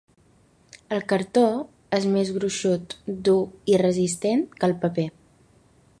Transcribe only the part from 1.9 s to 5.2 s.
és més gruixut, dur i resistent que el paper.